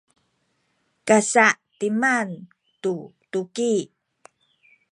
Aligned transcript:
kasa’timan 1.07 2.29
tu 2.81 2.93
tuki 3.31 3.73